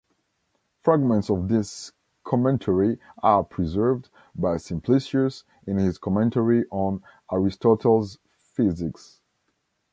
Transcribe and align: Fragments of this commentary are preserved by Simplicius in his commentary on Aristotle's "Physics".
Fragments 0.79 1.29
of 1.29 1.47
this 1.47 1.91
commentary 2.23 2.97
are 3.21 3.43
preserved 3.43 4.09
by 4.35 4.57
Simplicius 4.57 5.43
in 5.67 5.77
his 5.77 5.99
commentary 5.99 6.65
on 6.71 7.03
Aristotle's 7.31 8.17
"Physics". 8.39 9.21